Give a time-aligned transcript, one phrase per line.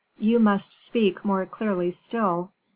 [0.17, 2.53] "You must speak more clearly still."